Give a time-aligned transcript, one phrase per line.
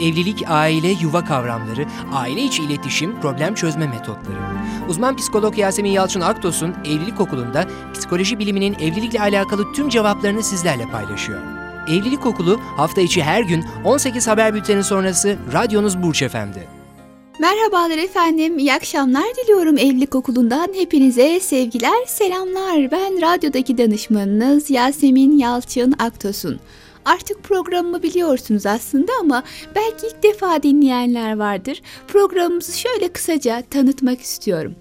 [0.00, 4.38] Evlilik, aile, yuva kavramları, aile içi iletişim, problem çözme metotları.
[4.88, 11.40] Uzman psikolog Yasemin Yalçın Aktos'un Evlilik Okulu'nda psikoloji biliminin evlilikle alakalı tüm cevaplarını sizlerle paylaşıyor.
[11.88, 16.68] Evlilik Okulu hafta içi her gün 18 haber bülteni sonrası radyonuz Burç Efendi.
[17.40, 22.90] Merhabalar efendim, iyi akşamlar diliyorum Evlilik Okulu'ndan hepinize sevgiler, selamlar.
[22.90, 26.60] Ben radyodaki danışmanınız Yasemin Yalçın Aktos'un.
[27.04, 29.42] Artık programımı biliyorsunuz aslında ama
[29.74, 31.82] belki ilk defa dinleyenler vardır.
[32.08, 34.74] Programımızı şöyle kısaca tanıtmak istiyorum.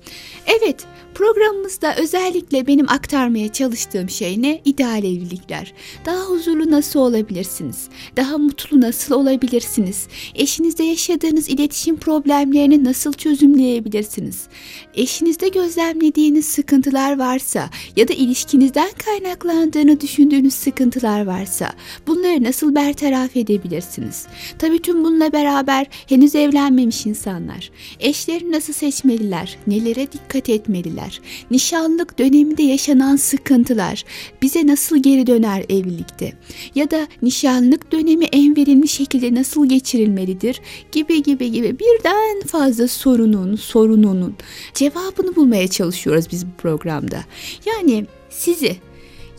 [0.47, 4.61] Evet, Programımızda özellikle benim aktarmaya çalıştığım şey ne?
[4.65, 5.73] İdeal evlilikler.
[6.05, 7.87] Daha huzurlu nasıl olabilirsiniz?
[8.17, 10.07] Daha mutlu nasıl olabilirsiniz?
[10.35, 14.47] Eşinizde yaşadığınız iletişim problemlerini nasıl çözümleyebilirsiniz?
[14.93, 21.71] Eşinizde gözlemlediğiniz sıkıntılar varsa ya da ilişkinizden kaynaklandığını düşündüğünüz sıkıntılar varsa
[22.15, 24.25] bunları nasıl bertaraf edebilirsiniz?
[24.59, 29.57] Tabii tüm bununla beraber henüz evlenmemiş insanlar eşlerini nasıl seçmeliler?
[29.67, 31.21] Nelere dikkat etmeliler?
[31.51, 34.03] nişanlık döneminde yaşanan sıkıntılar
[34.41, 36.33] bize nasıl geri döner evlilikte
[36.75, 40.61] ya da nişanlık dönemi en verimli şekilde nasıl geçirilmelidir
[40.91, 44.35] gibi gibi gibi birden fazla sorunun sorununun
[44.73, 47.23] cevabını bulmaya çalışıyoruz biz bu programda.
[47.65, 48.77] Yani sizi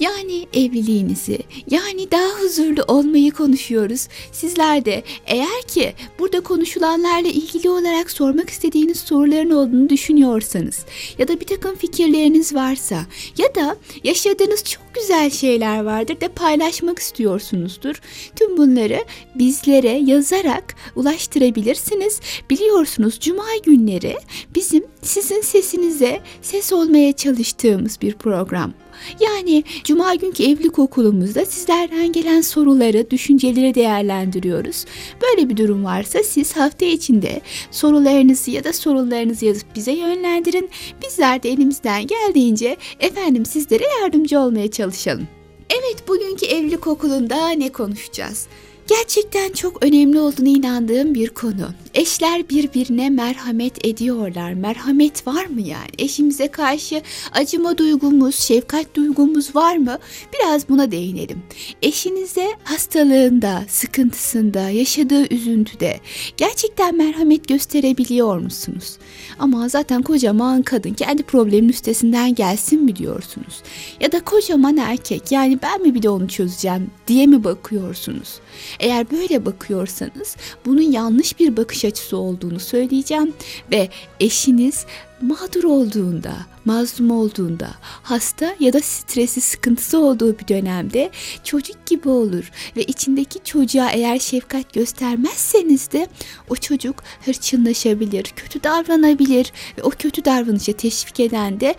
[0.01, 1.39] yani evliliğinizi,
[1.71, 4.09] yani daha huzurlu olmayı konuşuyoruz.
[4.33, 10.85] Sizler de eğer ki burada konuşulanlarla ilgili olarak sormak istediğiniz soruların olduğunu düşünüyorsanız
[11.19, 13.07] ya da bir takım fikirleriniz varsa
[13.39, 18.01] ya da yaşadığınız çok güzel şeyler vardır da paylaşmak istiyorsunuzdur.
[18.37, 22.21] Tüm bunları bizlere yazarak ulaştırabilirsiniz.
[22.51, 24.17] Biliyorsunuz cuma günleri
[24.55, 28.73] bizim sizin sesinize ses olmaya çalıştığımız bir program.
[29.21, 34.85] Yani cuma günkü evlilik okulumuzda sizlerden gelen soruları, düşünceleri değerlendiriyoruz.
[35.23, 40.71] Böyle bir durum varsa siz hafta içinde sorularınızı ya da sorularınızı yazıp bize yönlendirin.
[41.03, 45.29] Bizler de elimizden geldiğince efendim sizlere yardımcı olmaya çalışalım.
[45.71, 48.47] Evet bugünkü evlilik okulunda ne konuşacağız?
[48.89, 51.69] Gerçekten çok önemli olduğunu inandığım bir konu.
[51.95, 54.53] Eşler birbirine merhamet ediyorlar.
[54.53, 55.89] Merhamet var mı yani?
[55.99, 57.03] Eşimize karşı
[57.33, 59.99] acıma duygumuz, şefkat duygumuz var mı?
[60.35, 61.43] Biraz buna değinelim.
[61.83, 66.01] Eşinize hastalığında, sıkıntısında, yaşadığı üzüntüde
[66.37, 68.97] gerçekten merhamet gösterebiliyor musunuz?
[69.39, 73.63] Ama zaten kocaman kadın kendi problemin üstesinden gelsin mi diyorsunuz?
[74.01, 78.41] Ya da kocaman erkek yani ben mi bir de onu çözeceğim diye mi bakıyorsunuz?
[78.81, 80.37] Eğer böyle bakıyorsanız
[80.67, 83.33] bunun yanlış bir bakış açısı olduğunu söyleyeceğim
[83.73, 83.89] ve
[84.21, 84.87] eşiniz
[85.21, 86.33] mağdur olduğunda,
[86.65, 87.71] mazlum olduğunda,
[88.03, 91.11] hasta ya da stresi, sıkıntısı olduğu bir dönemde
[91.45, 96.07] çocuk gibi olur ve içindeki çocuğa eğer şefkat göstermezseniz de
[96.49, 101.75] o çocuk hırçınlaşabilir, kötü davranabilir ve o kötü davranışa teşvik eden de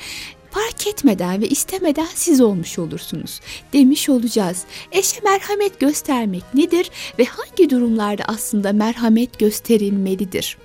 [0.56, 3.42] fark etmeden ve istemeden siz olmuş olursunuz
[3.74, 4.64] demiş olacağız.
[4.92, 10.58] Eşe merhamet göstermek nedir ve hangi durumlarda aslında merhamet gösterilmelidir?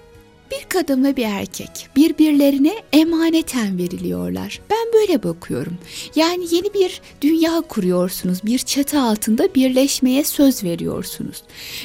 [0.50, 4.60] Bir kadın ve bir erkek birbirlerine emaneten veriliyorlar.
[4.70, 5.78] Ben böyle bakıyorum.
[6.14, 8.38] Yani yeni bir dünya kuruyorsunuz.
[8.44, 11.42] Bir çatı altında birleşmeye söz veriyorsunuz.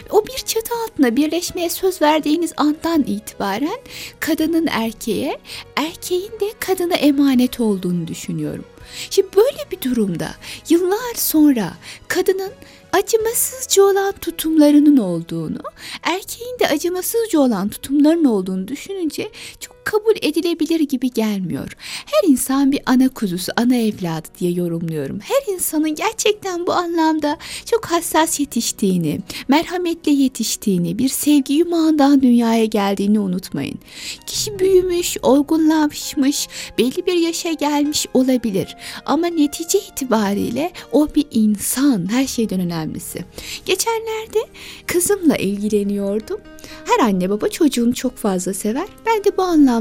[0.10, 3.80] O bir çatı altında birleşmeye söz verdiğiniz andan itibaren
[4.20, 5.38] kadının erkeğe,
[5.76, 8.66] erkeğin de kadına emanet olduğunu düşünüyorum.
[9.10, 10.36] Şimdi böyle bir durumda
[10.70, 11.74] yıllar sonra
[12.08, 12.52] kadının
[12.96, 15.60] acımasızca olan tutumlarının olduğunu,
[16.04, 21.78] erkeğin de acımasızca olan tutumlarının olduğunu düşününce çok kabul edilebilir gibi gelmiyor.
[22.06, 25.20] Her insan bir ana kuzusu, ana evladı diye yorumluyorum.
[25.20, 33.20] Her insanın gerçekten bu anlamda çok hassas yetiştiğini, merhametle yetiştiğini, bir sevgi yumağından dünyaya geldiğini
[33.20, 33.80] unutmayın.
[34.26, 36.48] Kişi büyümüş, olgunlaşmış,
[36.78, 38.76] belli bir yaşa gelmiş olabilir.
[39.06, 43.26] Ama netice itibariyle o bir insan, her şeyden önemlisi.
[43.66, 44.40] Geçenlerde
[44.88, 46.42] kızımla ilgileniyordum.
[46.86, 48.88] Her anne baba çocuğunu çok fazla sever.
[49.06, 49.75] Ben de bu anlamda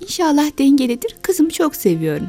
[0.00, 1.16] inşallah dengelidir.
[1.22, 2.28] Kızımı çok seviyorum.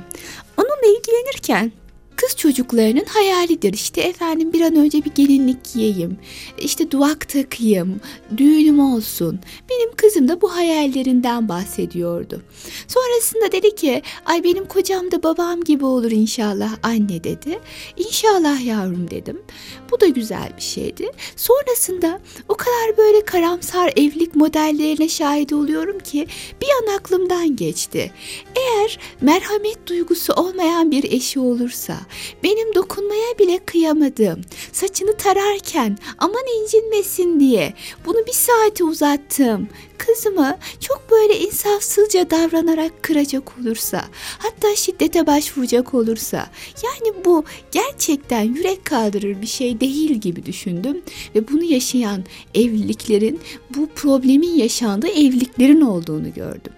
[0.57, 1.71] Onunla ilgilenirken
[2.17, 6.17] Kız çocuklarının hayalidir işte efendim bir an önce bir gelinlik giyeyim,
[6.59, 8.01] işte duvak takayım,
[8.37, 9.39] düğünüm olsun.
[9.69, 12.41] Benim kızım da bu hayallerinden bahsediyordu.
[12.87, 17.59] Sonrasında dedi ki ay benim kocam da babam gibi olur inşallah anne dedi.
[17.97, 19.41] İnşallah yavrum dedim.
[19.91, 21.11] Bu da güzel bir şeydi.
[21.35, 22.19] Sonrasında
[22.49, 26.27] o kadar böyle karamsar evlilik modellerine şahit oluyorum ki
[26.61, 28.11] bir an aklımdan geçti.
[28.55, 31.97] Eğer merhamet duygusu olmayan bir eşi olursa,
[32.43, 34.41] benim dokunmaya bile kıyamadığım,
[34.71, 37.73] saçını tararken aman incinmesin diye
[38.05, 39.67] bunu bir saate uzattım.
[39.97, 44.05] Kızımı çok böyle insafsızca davranarak kıracak olursa,
[44.37, 46.49] hatta şiddete başvuracak olursa,
[46.83, 51.01] yani bu gerçekten yürek kaldırır bir şey değil gibi düşündüm
[51.35, 52.23] ve bunu yaşayan
[52.55, 53.39] evliliklerin,
[53.75, 56.73] bu problemin yaşandığı evliliklerin olduğunu gördüm.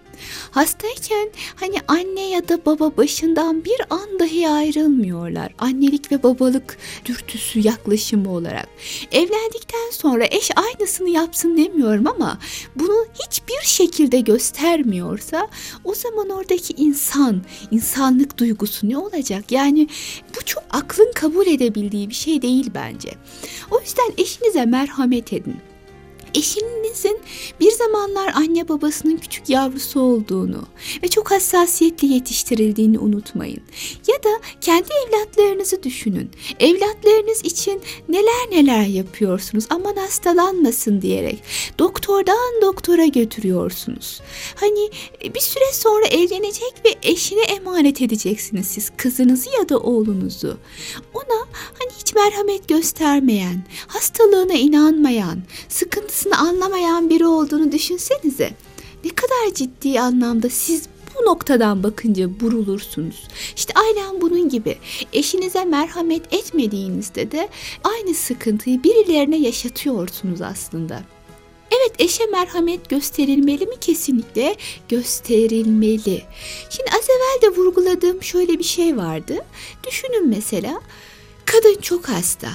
[0.51, 5.53] Hastayken hani anne ya da baba başından bir an dahi ayrılmıyorlar.
[5.57, 8.67] Annelik ve babalık dürtüsü yaklaşımı olarak.
[9.11, 12.39] Evlendikten sonra eş aynısını yapsın demiyorum ama
[12.75, 15.47] bunu hiçbir şekilde göstermiyorsa
[15.83, 17.41] o zaman oradaki insan,
[17.71, 19.51] insanlık duygusu ne olacak?
[19.51, 19.87] Yani
[20.35, 23.09] bu çok aklın kabul edebildiği bir şey değil bence.
[23.71, 25.57] O yüzden eşinize merhamet edin
[26.35, 27.19] eşinizin
[27.59, 30.61] bir zamanlar anne babasının küçük yavrusu olduğunu
[31.03, 33.61] ve çok hassasiyetli yetiştirildiğini unutmayın.
[34.07, 36.29] Ya da kendi evlatlarınızı düşünün.
[36.59, 41.43] Evlatlarınız için neler neler yapıyorsunuz aman hastalanmasın diyerek
[41.79, 44.21] doktordan doktora götürüyorsunuz.
[44.55, 44.89] Hani
[45.23, 50.57] e, bir süre sonra evlenecek ve eşine emanet edeceksiniz siz kızınızı ya da oğlunuzu.
[51.13, 51.47] Ona
[51.79, 55.39] hani hiç merhamet göstermeyen, hastalığına inanmayan,
[55.69, 58.51] sıkıntısını aslında anlamayan biri olduğunu düşünsenize.
[59.03, 63.27] Ne kadar ciddi anlamda siz bu noktadan bakınca burulursunuz.
[63.55, 64.77] İşte aynen bunun gibi.
[65.13, 67.49] Eşinize merhamet etmediğinizde de
[67.83, 71.01] aynı sıkıntıyı birilerine yaşatıyorsunuz aslında.
[71.71, 73.75] Evet eşe merhamet gösterilmeli mi?
[73.81, 74.55] Kesinlikle
[74.89, 76.23] gösterilmeli.
[76.69, 79.37] Şimdi az evvel de vurguladığım şöyle bir şey vardı.
[79.87, 80.81] Düşünün mesela
[81.45, 82.49] kadın çok hasta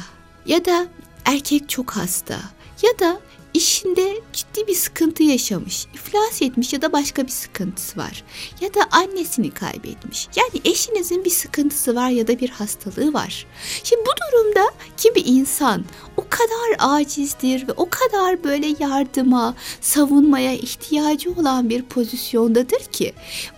[0.47, 0.87] ya da
[1.25, 2.41] erkek çok hasta
[2.83, 3.21] ya da
[3.55, 8.25] işinde ciddi bir sıkıntı yaşamış, iflas etmiş ya da başka bir sıkıntısı var.
[8.61, 10.29] Ya da annesini kaybetmiş.
[10.37, 13.47] Yani eşinizin bir sıkıntısı var ya da bir hastalığı var.
[13.85, 14.65] Şimdi bu durumda
[14.97, 15.85] ki bir insan
[16.17, 23.13] o kadar acizdir ve o kadar böyle yardıma, savunmaya ihtiyacı olan bir pozisyondadır ki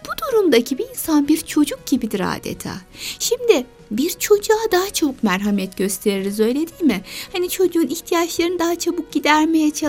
[0.07, 2.73] bu durumdaki bir insan bir çocuk gibidir adeta.
[3.19, 7.01] Şimdi bir çocuğa daha çok merhamet gösteririz öyle değil mi?
[7.33, 9.84] Hani çocuğun ihtiyaçlarını daha çabuk gidermeye çalışırız.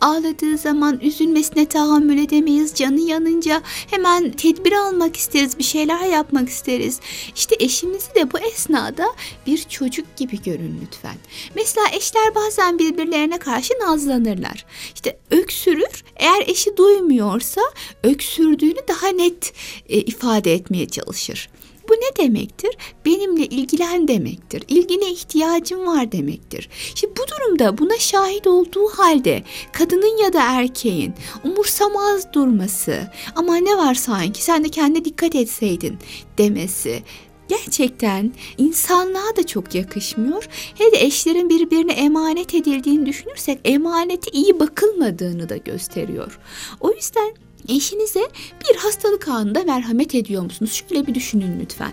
[0.00, 2.74] Ağladığı zaman üzülmesine tahammül edemeyiz.
[2.74, 7.00] Canı yanınca hemen tedbir almak isteriz, bir şeyler yapmak isteriz.
[7.36, 9.06] İşte eşimizi de bu esnada
[9.46, 11.16] bir çocuk gibi görün lütfen.
[11.54, 14.66] Mesela eşler bazen birbirlerine karşı nazlanırlar.
[14.94, 17.60] İşte öksürür, eğer eşi duymuyorsa
[18.02, 19.52] öksürdüğünü daha net
[19.88, 21.48] e, ifade etmeye çalışır.
[21.88, 22.70] Bu ne demektir?
[23.06, 24.62] Benimle ilgilen demektir.
[24.68, 26.68] İlgine ihtiyacım var demektir.
[26.94, 29.42] Şimdi bu durumda buna şahit olduğu halde
[29.72, 35.98] kadının ya da erkeğin umursamaz durması ama ne var sanki sen de kendine dikkat etseydin
[36.38, 37.02] demesi
[37.48, 40.48] gerçekten insanlığa da çok yakışmıyor.
[40.74, 46.38] Hele eşlerin birbirine emanet edildiğini düşünürsek emaneti iyi bakılmadığını da gösteriyor.
[46.80, 47.34] O yüzden
[47.68, 48.20] Eşinize
[48.60, 50.84] bir hastalık anında merhamet ediyor musunuz?
[50.88, 51.92] Şöyle bir düşünün lütfen.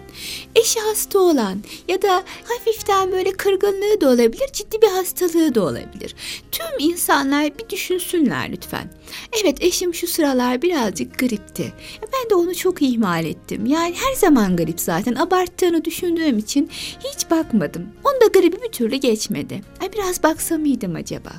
[0.56, 6.16] Eşi hasta olan ya da hafiften böyle kırgınlığı da olabilir, ciddi bir hastalığı da olabilir.
[6.52, 8.90] Tüm insanlar bir düşünsünler lütfen.
[9.42, 11.74] Evet eşim şu sıralar birazcık gripti.
[12.02, 13.66] Ben de onu çok ihmal ettim.
[13.66, 15.16] Yani her zaman grip zaten.
[15.16, 16.70] Abarttığını düşündüğüm için
[17.00, 17.88] hiç bakmadım.
[18.04, 19.62] Onda gribi bir türlü geçmedi.
[19.82, 21.32] Ay biraz baksa mıydım acaba?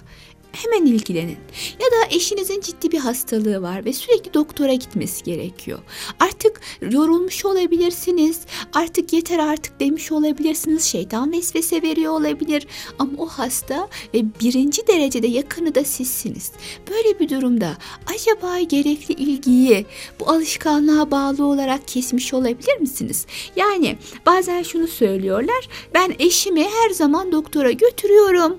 [0.54, 1.36] Hemen ilgilenin.
[1.80, 5.78] Ya da eşinizin ciddi bir hastalığı var ve sürekli doktora gitmesi gerekiyor.
[6.20, 8.40] Artık yorulmuş olabilirsiniz.
[8.72, 10.84] Artık yeter artık demiş olabilirsiniz.
[10.84, 12.66] Şeytan vesvese veriyor olabilir.
[12.98, 16.52] Ama o hasta ve birinci derecede yakını da sizsiniz.
[16.90, 17.76] Böyle bir durumda
[18.14, 19.86] acaba gerekli ilgiyi
[20.20, 23.26] bu alışkanlığa bağlı olarak kesmiş olabilir misiniz?
[23.56, 23.96] Yani
[24.26, 25.68] bazen şunu söylüyorlar.
[25.94, 28.58] Ben eşimi her zaman doktora götürüyorum.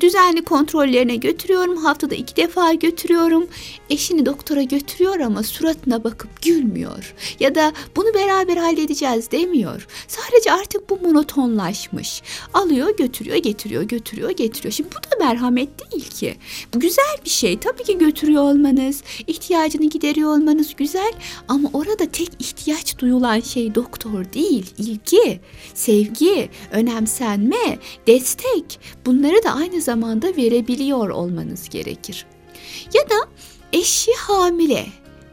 [0.00, 3.46] Düzenli kontrollerine götürüyorum götürüyorum haftada iki defa götürüyorum.
[3.90, 7.14] Eşini doktora götürüyor ama suratına bakıp gülmüyor.
[7.40, 9.86] Ya da bunu beraber halledeceğiz demiyor.
[10.08, 12.22] Sadece artık bu monotonlaşmış.
[12.54, 14.72] Alıyor götürüyor getiriyor götürüyor getiriyor.
[14.72, 16.36] Şimdi bu da merhamet değil ki.
[16.74, 17.58] Bu güzel bir şey.
[17.58, 21.12] Tabii ki götürüyor olmanız, ihtiyacını gideriyor olmanız güzel.
[21.48, 25.40] Ama orada tek ihtiyaç duyulan şey doktor değil, ilgi,
[25.74, 28.80] sevgi, önemsenme, destek.
[29.06, 31.23] Bunları da aynı zamanda verebiliyor olmanız
[31.70, 32.26] gerekir.
[32.94, 33.28] Ya da
[33.72, 34.86] eşi hamile.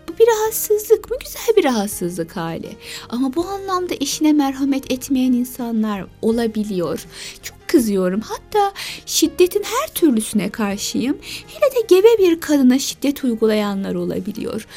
[0.08, 1.18] Bu bir rahatsızlık mı?
[1.24, 2.70] Güzel bir rahatsızlık hali.
[3.10, 7.06] Ama bu anlamda eşine merhamet etmeyen insanlar olabiliyor.
[7.44, 8.22] Çok kızıyorum.
[8.22, 8.74] Hatta
[9.06, 11.18] şiddetin her türlüsüne karşıyım.
[11.48, 14.68] Hele de gebe bir kadına şiddet uygulayanlar olabiliyor.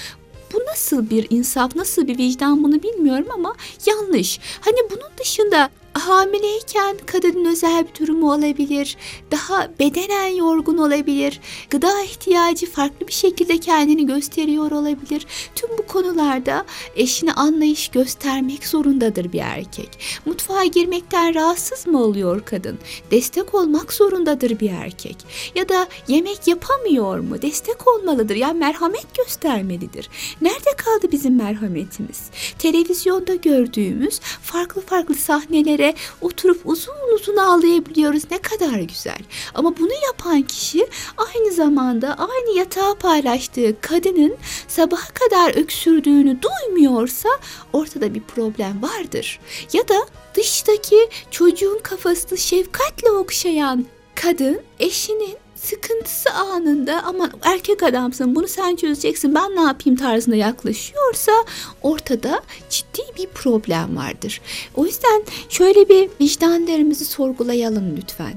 [0.52, 3.54] Bu nasıl bir insaf, nasıl bir vicdan bunu bilmiyorum ama
[3.87, 4.40] yanlış.
[4.61, 8.96] Hani bunun dışında hamileyken kadının özel bir durumu olabilir.
[9.30, 11.40] Daha bedenen yorgun olabilir.
[11.70, 15.26] Gıda ihtiyacı farklı bir şekilde kendini gösteriyor olabilir.
[15.54, 16.64] Tüm bu konularda
[16.96, 19.88] eşine anlayış göstermek zorundadır bir erkek.
[20.26, 22.78] Mutfağa girmekten rahatsız mı oluyor kadın?
[23.10, 25.16] Destek olmak zorundadır bir erkek.
[25.54, 27.42] Ya da yemek yapamıyor mu?
[27.42, 28.36] Destek olmalıdır.
[28.36, 30.10] Yani merhamet göstermelidir.
[30.40, 32.30] Nerede kaldı bizim merhametimiz?
[32.58, 35.83] Televizyonda gördüğümüz farklı farklı sahnelere
[36.20, 38.22] oturup uzun uzun ağlayabiliyoruz.
[38.30, 39.18] Ne kadar güzel.
[39.54, 40.86] Ama bunu yapan kişi
[41.16, 44.36] aynı zamanda aynı yatağı paylaştığı kadının
[44.68, 47.28] sabaha kadar öksürdüğünü duymuyorsa
[47.72, 49.40] ortada bir problem vardır.
[49.72, 58.49] Ya da dıştaki çocuğun kafasını şefkatle okşayan kadın eşinin sıkıntısı anında aman erkek adamsın bunu
[58.49, 61.33] sen çözeceksin ben ne yapayım tarzında yaklaşıyorsa
[61.83, 64.40] ortada ciddi bir problem vardır.
[64.75, 68.35] O yüzden şöyle bir vicdanlarımızı sorgulayalım lütfen.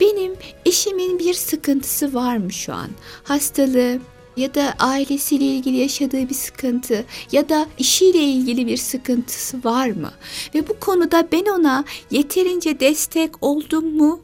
[0.00, 0.34] Benim
[0.66, 2.88] eşimin bir sıkıntısı var mı şu an?
[3.24, 3.98] Hastalığı,
[4.36, 10.12] ya da ailesiyle ilgili yaşadığı bir sıkıntı ya da işiyle ilgili bir sıkıntısı var mı?
[10.54, 14.20] Ve bu konuda ben ona yeterince destek oldum mu,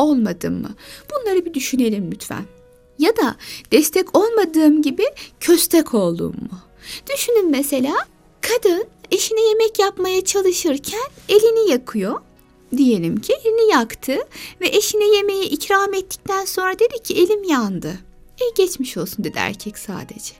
[0.00, 0.74] olmadım mı?
[1.10, 2.44] Bunları bir düşünelim lütfen.
[2.98, 3.36] Ya da
[3.72, 5.04] destek olmadığım gibi
[5.40, 6.58] köstek oldum mu?
[7.14, 7.94] Düşünün mesela
[8.40, 12.20] kadın eşine yemek yapmaya çalışırken elini yakıyor.
[12.76, 14.16] Diyelim ki elini yaktı
[14.60, 17.98] ve eşine yemeği ikram ettikten sonra dedi ki elim yandı.
[18.40, 20.39] E geçmiş olsun dedi erkek sadece.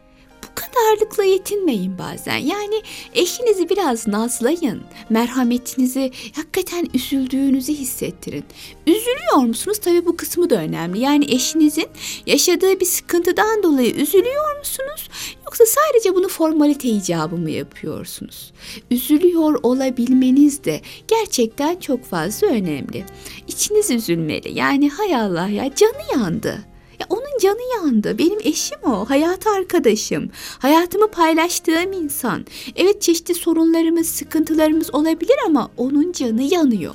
[0.61, 2.37] Kadarlıkla yetinmeyin bazen.
[2.37, 2.83] Yani
[3.15, 4.83] eşinizi biraz nazlayın.
[5.11, 8.45] Merhametinizi hakikaten üzüldüğünüzü hissettirin.
[8.87, 9.79] Üzülüyor musunuz?
[9.79, 11.01] Tabii bu kısmı da önemli.
[11.01, 11.89] Yani eşinizin
[12.27, 15.09] yaşadığı bir sıkıntıdan dolayı üzülüyor musunuz?
[15.45, 18.53] Yoksa sadece bunu formalite icabı mı yapıyorsunuz?
[18.91, 23.05] Üzülüyor olabilmeniz de gerçekten çok fazla önemli.
[23.49, 24.59] İçiniz üzülmeli.
[24.59, 26.70] Yani hay Allah ya canı yandı.
[27.01, 28.19] Ya onun canı yandı.
[28.19, 29.11] Benim eşim o.
[29.11, 30.31] Hayat arkadaşım.
[30.59, 32.47] Hayatımı paylaştığım insan.
[32.77, 36.95] Evet çeşitli sorunlarımız, sıkıntılarımız olabilir ama onun canı yanıyor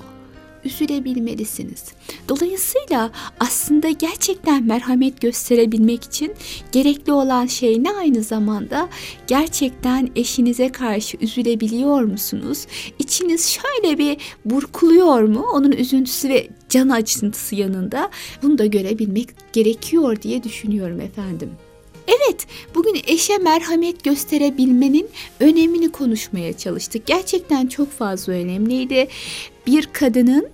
[0.66, 1.84] üzülebilmelisiniz.
[2.30, 6.34] Dolayısıyla aslında gerçekten merhamet gösterebilmek için
[6.72, 8.90] gerekli olan şey ne aynı zamanda
[9.28, 12.68] gerçekten eşinize karşı üzülebiliyor musunuz?
[13.00, 15.46] İçiniz şöyle bir burkuluyor mu?
[15.54, 18.10] Onun üzüntüsü ve can acıntısı yanında
[18.42, 21.50] bunu da görebilmek gerekiyor diye düşünüyorum efendim.
[22.08, 27.06] Evet, bugün eşe merhamet gösterebilmenin önemini konuşmaya çalıştık.
[27.06, 29.08] Gerçekten çok fazla önemliydi.
[29.68, 30.48] Bir kadının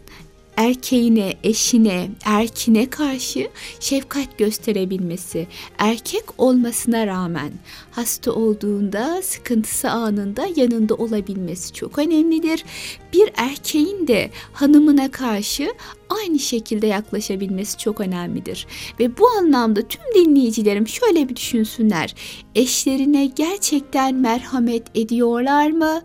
[0.62, 3.50] erkeğine, eşine, erkine karşı
[3.80, 7.51] şefkat gösterebilmesi, erkek olmasına rağmen
[7.91, 12.65] hasta olduğunda, sıkıntısı anında yanında olabilmesi çok önemlidir.
[13.13, 15.74] Bir erkeğin de hanımına karşı
[16.10, 18.68] aynı şekilde yaklaşabilmesi çok önemlidir.
[19.00, 22.15] Ve bu anlamda tüm dinleyicilerim şöyle bir düşünsünler.
[22.56, 26.01] Eşlerine gerçekten merhamet ediyorlar mı?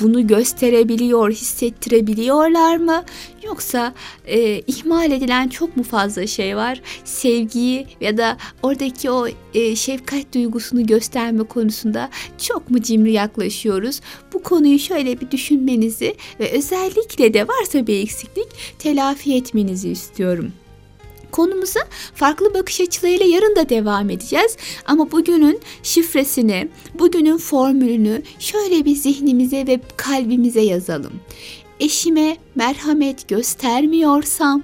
[0.00, 3.04] Bunu gösterebiliyor, hissettirebiliyorlar mı?
[3.42, 3.94] Yoksa
[4.26, 6.80] e, ihmal edilen çok mu fazla şey var?
[7.04, 14.00] Sevgiyi ya da oradaki o e, şefkat duygusunu gösterme konusunda çok mu cimri yaklaşıyoruz?
[14.32, 18.48] Bu konuyu şöyle bir düşünmenizi ve özellikle de varsa bir eksiklik
[18.78, 20.52] telafi etmenizi istiyorum.
[21.34, 21.80] Konumuza
[22.14, 24.56] farklı bakış açılarıyla yarın da devam edeceğiz.
[24.86, 31.12] Ama bugünün şifresini, bugünün formülünü şöyle bir zihnimize ve kalbimize yazalım.
[31.80, 34.62] Eşime merhamet göstermiyorsam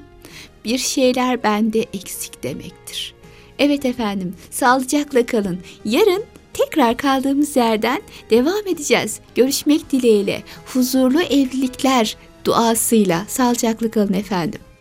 [0.65, 3.15] bir şeyler bende eksik demektir.
[3.59, 5.59] Evet efendim, sağlıcakla kalın.
[5.85, 9.21] Yarın tekrar kaldığımız yerden devam edeceğiz.
[9.35, 10.43] Görüşmek dileğiyle.
[10.67, 14.61] Huzurlu evlilikler duasıyla sağlıcakla kalın efendim.